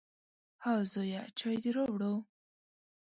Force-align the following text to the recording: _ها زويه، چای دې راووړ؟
_ها 0.63 0.73
زويه، 0.91 1.21
چای 1.37 1.57
دې 1.63 1.69
راووړ؟ 1.75 2.03